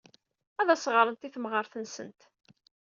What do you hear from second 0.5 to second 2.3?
Ad as-ɣrent i temɣart-nsent.